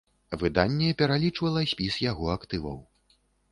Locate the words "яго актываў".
2.09-2.83